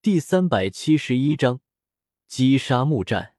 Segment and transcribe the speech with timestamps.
[0.00, 1.60] 第三百七十一章
[2.28, 3.34] 击杀木战。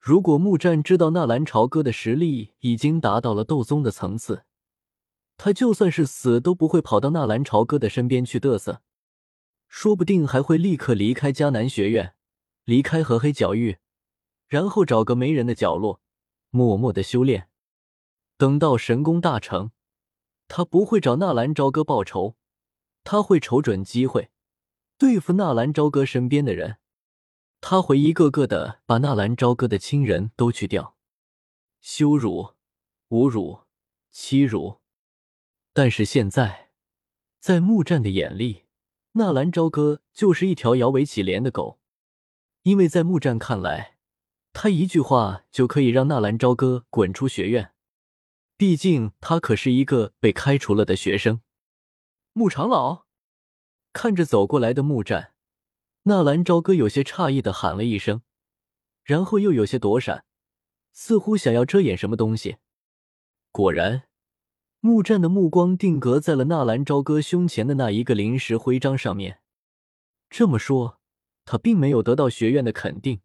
[0.00, 4.46] 如果木战知道纳兰朝歌的实力已经达到了斗宗的层次，
[5.36, 8.80] 他就算是死都不会跑到纳兰朝歌的身边去嘚瑟，
[9.68, 12.14] 说不定还会立刻离开迦南学院，
[12.64, 13.76] 离开和黑角域，
[14.48, 16.00] 然后找个没人的角落，
[16.48, 17.50] 默默的修炼。
[18.38, 19.72] 等到神功大成，
[20.48, 22.34] 他不会找纳兰朝歌报仇，
[23.04, 24.30] 他会瞅准机会。
[24.98, 26.78] 对付纳兰朝歌身边的人，
[27.60, 30.96] 他会一个个的把纳兰朝歌的亲人都去掉，
[31.80, 32.54] 羞辱、
[33.10, 33.64] 侮辱、
[34.10, 34.80] 欺辱。
[35.74, 36.70] 但是现在，
[37.40, 38.64] 在木战的眼里，
[39.12, 41.78] 纳兰朝歌就是一条摇尾乞怜的狗，
[42.62, 43.98] 因为在木战看来，
[44.54, 47.72] 他一句话就可以让纳兰朝歌滚出学院。
[48.56, 51.42] 毕竟他可是一个被开除了的学生。
[52.32, 53.05] 穆长老。
[53.96, 55.32] 看着走过来的木战，
[56.02, 58.20] 纳兰朝歌有些诧异的喊了一声，
[59.02, 60.26] 然后又有些躲闪，
[60.92, 62.58] 似乎想要遮掩什么东西。
[63.50, 64.02] 果然，
[64.80, 69.40] 木战的目光定格在了纳兰朝歌胸前的那一个临时徽章上面。
[70.28, 71.00] 这么说，
[71.46, 73.22] 他并没有得到学院的肯定，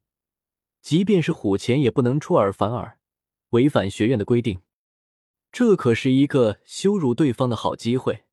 [0.81, 2.97] 即便是虎钳也不能出尔反尔，
[3.49, 4.61] 违反学院的规定。
[5.51, 8.23] 这可是一个羞辱对方的好机会。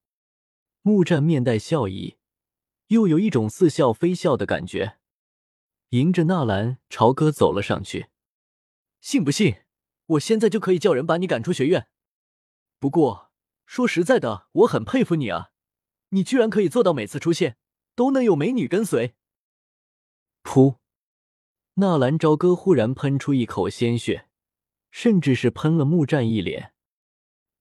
[0.82, 2.17] 木战面带笑意。
[2.88, 4.98] 又有一种似笑非笑的感觉，
[5.90, 8.08] 迎着纳兰朝歌走了上去。
[9.00, 9.56] 信不信，
[10.06, 11.88] 我现在就可以叫人把你赶出学院？
[12.78, 13.30] 不过
[13.66, 15.50] 说实在的，我很佩服你啊，
[16.10, 17.58] 你居然可以做到每次出现
[17.94, 19.14] 都能有美女跟随。
[20.42, 20.76] 噗！
[21.74, 24.28] 纳兰朝歌忽然喷出一口鲜血，
[24.90, 26.72] 甚至是喷了木战一脸，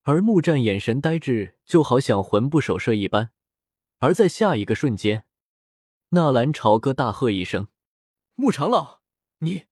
[0.04, 3.30] 而木战眼神呆滞，就好像魂不守舍一般。
[3.98, 5.24] 而在下一个瞬间，
[6.10, 7.68] 纳兰朝歌大喝一声
[8.36, 9.00] ：“穆长老，
[9.38, 9.64] 你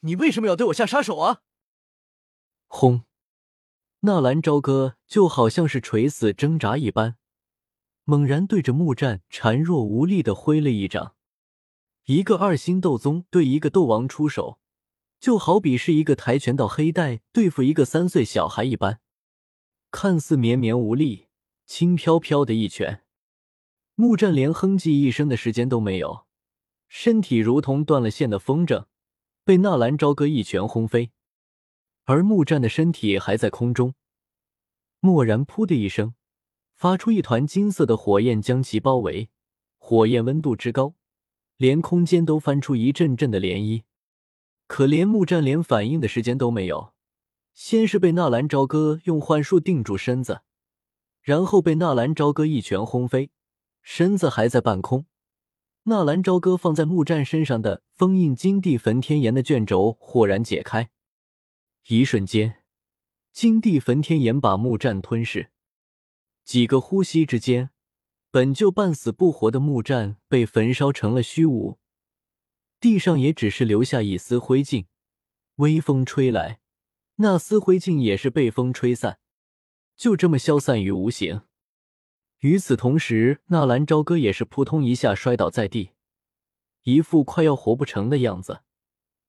[0.00, 1.42] 你为什么要对我下杀手啊？”
[2.66, 3.04] 轰！
[4.00, 7.16] 纳兰朝歌就好像是垂死挣扎一般，
[8.04, 11.14] 猛然对着木战孱弱无力的挥了一掌。
[12.04, 14.58] 一个二星斗宗对一个斗王出手，
[15.20, 19.00] 就好比是一个跆拳道黑带对付一个三岁小孩一般，
[19.90, 21.28] 看似绵绵无力、
[21.64, 23.03] 轻飘飘的一拳。
[23.96, 26.26] 木战连哼唧一声的时间都没有，
[26.88, 28.86] 身体如同断了线的风筝，
[29.44, 31.12] 被纳兰朝歌一拳轰飞。
[32.02, 33.94] 而木战的身体还在空中，
[35.00, 36.14] 蓦然“噗”的一声，
[36.74, 39.30] 发出一团金色的火焰将其包围。
[39.78, 40.94] 火焰温度之高，
[41.56, 43.84] 连空间都翻出一阵阵的涟漪。
[44.66, 46.92] 可怜木战连反应的时间都没有，
[47.52, 50.40] 先是被纳兰朝歌用幻术定住身子，
[51.22, 53.30] 然后被纳兰朝歌一拳轰飞。
[53.86, 55.04] 身子还在半空，
[55.82, 60.90] 纳兰朝歌放在木战身上的封印金地焚天炎的卷轴豁然解开，
[61.88, 62.64] 一瞬间，
[63.30, 65.50] 金地焚天炎把木战吞噬。
[66.44, 67.70] 几个呼吸之间，
[68.30, 71.78] 本就半死不活的木战被焚烧成了虚无，
[72.80, 74.86] 地上也只是留下一丝灰烬。
[75.56, 76.58] 微风吹来，
[77.16, 79.18] 那丝灰烬也是被风吹散，
[79.94, 81.42] 就这么消散于无形。
[82.44, 85.92] 与此同时，纳兰朝歌也是扑通一下摔倒在地，
[86.82, 88.60] 一副快要活不成的样子，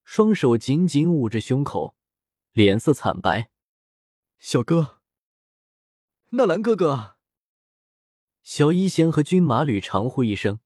[0.03, 1.95] 双手紧紧捂着胸口，
[2.51, 3.49] 脸色惨白。
[4.37, 4.97] 小哥，
[6.31, 7.15] 纳兰哥哥，
[8.43, 10.59] 小医仙和军马吕长呼一声，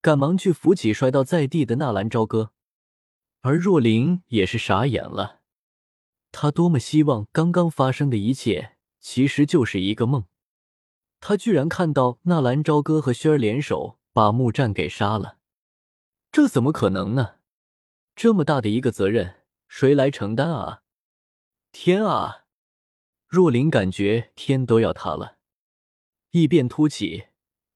[0.00, 2.52] 赶忙去扶起摔倒在地的纳兰朝歌，
[3.42, 5.42] 而若琳也是傻眼了，
[6.32, 10.24] 他多么希望刚刚发生的一切其实就是一个梦。
[11.20, 15.36] 他居然看到纳兰朝歌和轩儿联手把木战给杀了，
[16.32, 17.36] 这怎么可能呢？
[18.16, 19.36] 这么大的一个责任，
[19.68, 20.82] 谁来承担啊？
[21.72, 22.46] 天啊！
[23.28, 25.36] 若琳感觉天都要塌了。
[26.30, 27.26] 异变突起，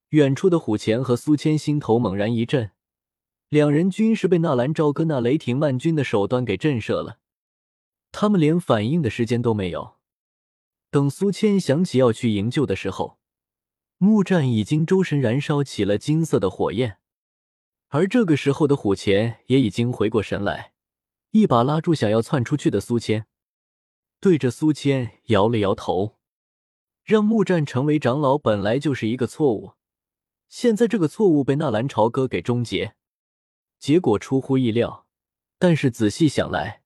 [0.09, 2.71] 远处的虎钳和苏谦心头猛然一震，
[3.49, 7.19] 两人均是被纳兰朝歌那雷霆万钧的手段给震慑了，
[8.11, 9.97] 他们连反应的时间都没有。
[10.89, 13.19] 等苏谦想起要去营救的时候。
[13.97, 16.99] 木战已经周身燃烧起了金色的火焰，
[17.87, 20.73] 而这个时候的虎钳也已经回过神来，
[21.31, 23.25] 一把拉住想要窜出去的苏谦，
[24.19, 26.17] 对着苏谦摇了摇头。
[27.03, 29.73] 让木战成为长老本来就是一个错误，
[30.49, 32.95] 现在这个错误被纳兰朝歌给终结，
[33.79, 35.05] 结果出乎意料。
[35.57, 36.81] 但是仔细想来，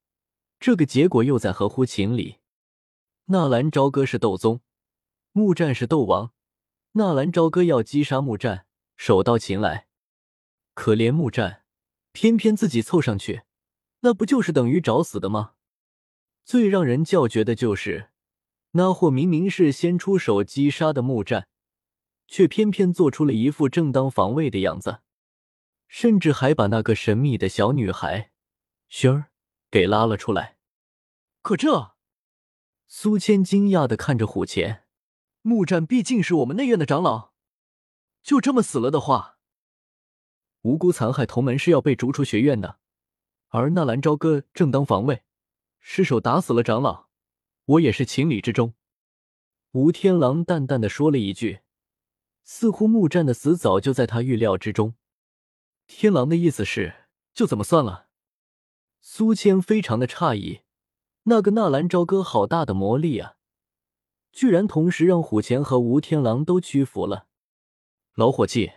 [0.60, 2.36] 这个结果又在合乎情理。
[3.26, 4.60] 纳兰朝歌是斗宗，
[5.32, 6.32] 木战是斗王。
[6.92, 8.66] 纳兰朝歌要击杀木战，
[8.96, 9.86] 手到擒来。
[10.74, 11.62] 可怜木战，
[12.10, 13.42] 偏偏自己凑上去，
[14.00, 15.52] 那不就是等于找死的吗？
[16.44, 18.10] 最让人叫绝的就是，
[18.72, 21.46] 那货明明是先出手击杀的木战，
[22.26, 24.98] 却偏偏做出了一副正当防卫的样子，
[25.86, 28.32] 甚至还把那个神秘的小女孩
[28.90, 29.30] 薰儿
[29.70, 30.56] 给拉了出来。
[31.42, 31.92] 可这……
[32.88, 34.82] 苏千惊讶的看着虎钳，
[35.42, 37.32] 木战毕竟是我们内院的长老，
[38.22, 39.38] 就这么死了的话，
[40.62, 42.78] 无辜残害同门是要被逐出学院的。
[43.48, 45.24] 而纳兰朝歌正当防卫，
[45.78, 47.08] 失手打死了长老，
[47.64, 48.74] 我也是情理之中。
[49.72, 51.60] 吴天狼淡淡的说了一句，
[52.44, 54.94] 似乎木战的死早就在他预料之中。
[55.86, 58.08] 天狼的意思是，就怎么算了？
[59.00, 60.60] 苏谦非常的诧异。
[61.24, 63.36] 那个纳兰朝歌好大的魔力啊！
[64.32, 67.26] 居然同时让虎钳和吴天狼都屈服了。
[68.14, 68.72] 老伙计，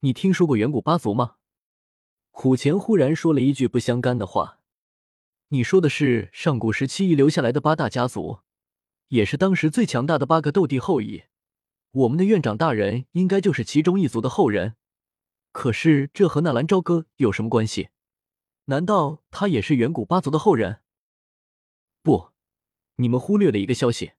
[0.00, 1.36] 你听说过远古八族吗？
[2.30, 4.60] 虎钳忽然说了一句不相干的话。
[5.48, 8.38] 你说的是上古时期遗留下来的八大家族，
[9.08, 11.24] 也是当时最强大的八个斗帝后裔。
[11.90, 14.76] 我们的院长大人应该就是其中一族的后人。
[15.50, 17.88] 可是这和纳兰朝歌有什么关系？
[18.66, 20.82] 难道他也是远古八族的后人？
[22.02, 22.30] 不，
[22.96, 24.12] 你们忽略了一个消息，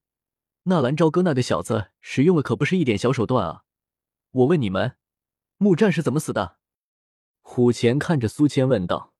[0.64, 3.64] 纳兰朝歌那个小子使用的可不是一点小手段啊！
[4.30, 4.96] 我问你们，
[5.56, 6.58] 木战是怎么死的？
[7.40, 9.12] 虎钳看着苏谦问道：“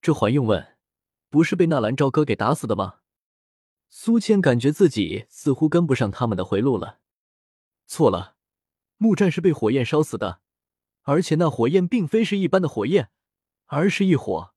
[0.00, 0.78] 这还用问？
[1.28, 3.00] 不是被纳兰朝歌给打死的吗？”
[3.90, 7.00] 苏谦感觉自己似乎跟不上他们的回路了。
[7.86, 8.36] 错了，
[8.96, 10.40] 木战是被火焰烧死的，
[11.02, 13.10] 而且那火焰并非是一般的火焰，
[13.66, 14.54] 而是一火，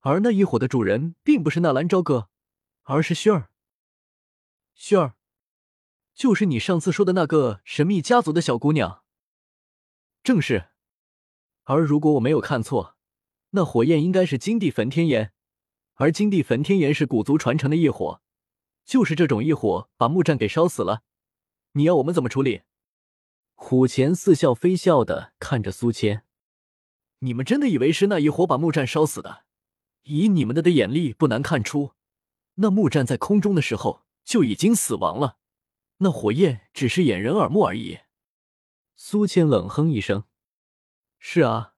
[0.00, 2.30] 而那一火的主人并不是纳兰朝歌。
[2.84, 3.50] 而是旭儿，
[4.74, 5.14] 旭儿，
[6.14, 9.02] 就是你上次说的那个神秘家族的小姑娘。
[10.22, 10.68] 正是。
[11.64, 12.96] 而如果我没有看错，
[13.50, 15.32] 那火焰应该是金地焚天炎，
[15.94, 18.20] 而金地焚天炎是古族传承的异火，
[18.84, 21.02] 就是这种异火把木战给烧死了。
[21.72, 22.62] 你要我们怎么处理？
[23.54, 26.24] 虎钳似笑非笑的看着苏谦，
[27.20, 29.44] 你们真的以为是那一火把木战烧死的？
[30.02, 31.92] 以你们的的眼力，不难看出。
[32.56, 35.38] 那木战在空中的时候就已经死亡了，
[36.02, 38.00] 那火焰只是掩人耳目而已。
[38.96, 40.24] 苏谦冷哼一声
[41.20, 41.74] ：“是啊。”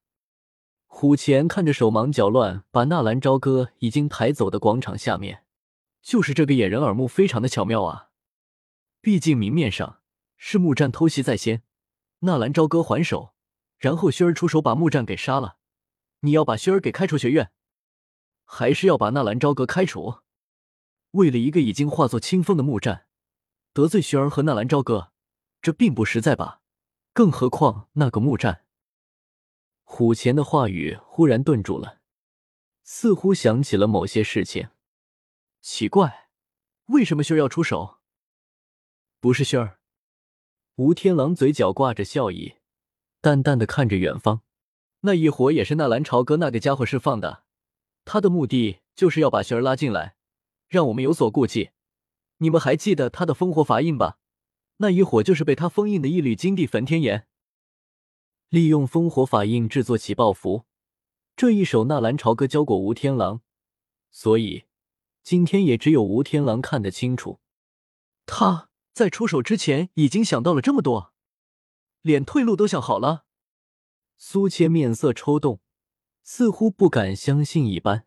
[0.87, 5.45] 虎钳看着手忙脚乱把纳兰朝歌已经抬走的广场下面，
[6.01, 8.11] 就是这个掩人耳目，非常的巧妙啊。
[9.03, 10.01] 毕竟明面上
[10.39, 11.63] 是木战偷袭在先，
[12.21, 13.35] 纳兰朝歌还手，
[13.77, 15.59] 然后薰儿出手把木战给杀了。
[16.21, 17.51] 你要把薰儿给开除学院，
[18.45, 20.21] 还是要把纳兰朝歌开除？
[21.11, 23.07] 为了一个已经化作清风的木战，
[23.75, 25.11] 得罪薰儿和纳兰朝歌，
[25.61, 26.61] 这并不实在吧？
[27.13, 28.65] 更何况那个木战。
[29.83, 31.99] 虎钳的话语忽然顿住了，
[32.85, 34.69] 似乎想起了某些事情。
[35.61, 36.29] 奇怪，
[36.87, 37.99] 为什么薰儿要出手？
[39.19, 39.81] 不是薰儿。
[40.77, 42.55] 吴天狼嘴角挂着笑意，
[43.21, 44.43] 淡淡的看着远方。
[45.01, 47.43] 那一火也是纳兰朝歌那个家伙释放的，
[48.05, 50.15] 他的目的就是要把薰儿拉进来。
[50.69, 51.71] 让我们有所顾忌。
[52.39, 54.19] 你们还记得他的烽火法印吧？
[54.79, 57.29] 那一火就是被他封印的一缕金地焚天炎。
[58.49, 60.65] 利用烽火法印制作起爆符，
[61.37, 63.41] 这一手纳兰朝歌教过吴天狼，
[64.11, 64.65] 所以
[65.23, 67.41] 今天也只有吴天狼看得清楚。
[68.27, 71.13] 他在出手之前已经想到了这么多，
[72.03, 73.25] 连退路都想好了。
[74.17, 75.61] 苏谦面色抽动，
[76.23, 78.07] 似乎不敢相信一般。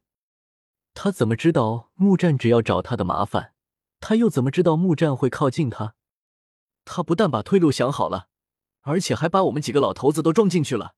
[0.93, 3.53] 他怎么知道木战只要找他的麻烦？
[3.99, 5.95] 他又怎么知道木战会靠近他？
[6.85, 8.29] 他不但把退路想好了，
[8.81, 10.95] 而且还把我们几个老头子都装进去了。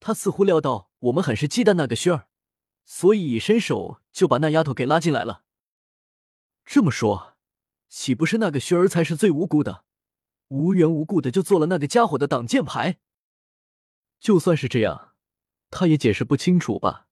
[0.00, 2.28] 他似乎料到我们很是忌惮那个薰儿，
[2.84, 5.44] 所以一伸手就把那丫头给拉进来了。
[6.64, 7.36] 这么说，
[7.88, 9.84] 岂不是那个薰儿才是最无辜的？
[10.48, 12.98] 无缘无故的就做了那个家伙的挡箭牌？
[14.20, 15.14] 就算是这样，
[15.70, 17.06] 他也解释不清楚吧？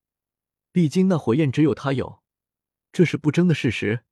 [0.72, 2.20] 毕竟那火焰只有他有。
[2.92, 4.04] 这是不争的事实。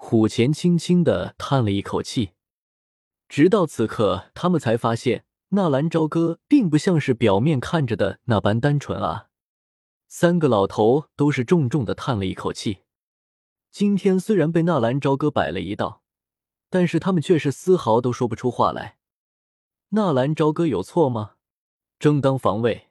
[0.00, 2.30] 虎钳轻轻的叹了一口气，
[3.28, 9.28] 直到此刻，他们才发现纳兰朝歌并不像是表面看着的那般单纯啊。
[10.06, 12.84] 三个老头都是重重的叹了一口气。
[13.70, 16.02] 今天虽然被纳兰朝歌摆了一道，
[16.70, 18.98] 但是他们却是丝毫都说不出话来。
[19.90, 21.32] 纳兰朝歌有错吗？
[21.98, 22.88] 正当防卫。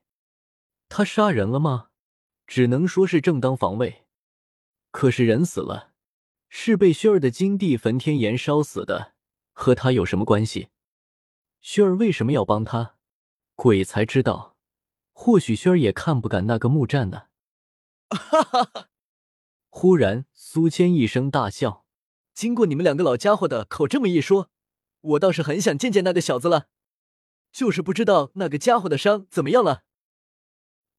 [0.90, 1.88] 他杀人了吗？
[2.46, 4.04] 只能说是正当防卫。
[4.92, 5.94] 可是人死了，
[6.50, 9.14] 是被薰儿的金地焚天炎烧死的，
[9.54, 10.70] 和他有什么关系？
[11.62, 12.96] 薰儿为什么要帮他？
[13.56, 14.56] 鬼才知道。
[15.12, 17.24] 或许轩儿也看不赶那个木战呢。
[18.10, 18.90] 哈哈哈！
[19.70, 21.86] 忽然，苏谦一声大笑。
[22.34, 24.52] 经过你们两个老家伙的口这么一说，
[25.02, 26.68] 我倒是很想见见那个小子了。
[27.52, 29.84] 就是不知道那个家伙的伤怎么样了。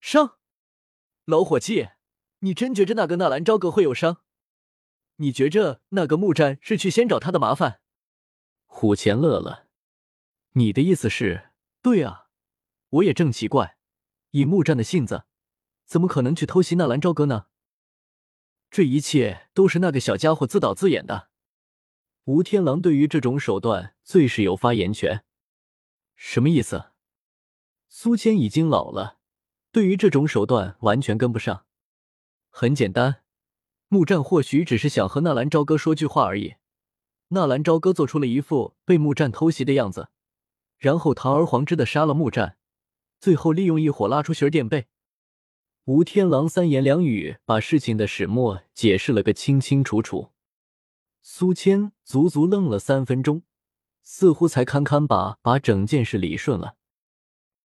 [0.01, 0.39] 伤？
[1.25, 1.91] 老伙计，
[2.41, 4.23] 你真觉着那个纳兰朝歌会有伤？
[5.21, 7.81] 你觉着那个木战是去先找他的麻烦？
[8.67, 9.67] 虎钳乐了。
[10.53, 11.51] 你的意思是？
[11.83, 12.29] 对啊，
[12.89, 13.79] 我也正奇怪，
[14.31, 15.25] 以木战的性子，
[15.85, 17.47] 怎么可能去偷袭纳兰朝歌呢？
[18.71, 21.31] 这一切都是那个小家伙自导自演的。
[22.25, 25.25] 吴天狼对于这种手段最是有发言权。
[26.15, 26.93] 什么意思？
[27.89, 29.19] 苏谦已经老了，
[29.73, 31.65] 对于这种手段完全跟不上。
[32.51, 33.23] 很简单，
[33.89, 36.57] 木战或许只是想和纳兰朝歌说句话而已。
[37.29, 40.09] 纳兰朝歌做出了一副被木战偷袭的样子，
[40.79, 42.59] 然后堂而皇之的杀了木战，
[43.19, 44.87] 最后利用一火拉出玄殿贝。
[45.85, 50.33] 吴天狼三言两语把事情的始末解释了个清清楚楚。
[51.23, 53.43] 苏谦足足愣了三分钟，
[54.03, 56.77] 似乎才堪堪把把整件事理顺了。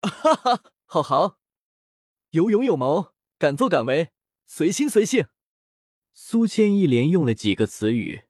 [0.00, 1.38] 哈哈，好好，
[2.30, 4.10] 有勇有谋，敢作敢为，
[4.46, 5.26] 随心随性。
[6.16, 8.22] 苏谦一连用了几个词语，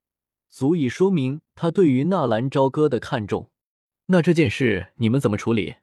[0.49, 3.50] 足以说明他对于纳兰朝歌的看重。
[4.07, 5.76] 那这件事你们怎么处理？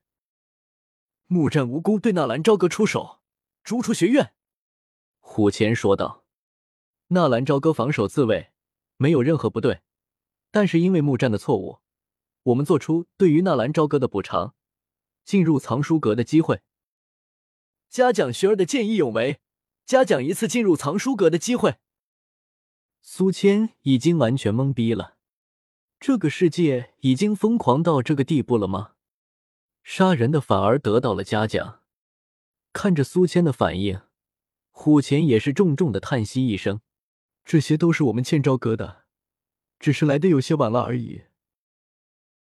[1.28, 3.20] 木战无辜对纳兰朝歌出手。
[3.64, 4.34] 逐出学院，
[5.20, 6.26] 虎钳说道
[7.10, 8.50] ：“纳兰朝歌防守自卫
[8.98, 9.82] 没有任何不对，
[10.50, 11.82] 但是因为木战的错误，
[12.42, 14.56] 我们做出对于纳兰朝歌的补偿，
[15.24, 16.62] 进入藏书阁的机会。
[17.88, 19.40] 嘉奖学儿的见义勇为，
[19.86, 21.76] 嘉奖一次进入藏书阁的机会。”
[23.04, 25.18] 苏谦已经完全懵逼了，
[26.00, 28.92] 这个世界已经疯狂到这个地步了吗？
[29.84, 31.82] 杀人的反而得到了嘉奖？
[32.72, 34.00] 看着苏谦的反应，
[34.70, 36.82] 虎钳也是重重的叹息一声
[37.44, 39.06] ：“这些都是我们欠朝哥的，
[39.80, 41.24] 只是来的有些晚了而已。”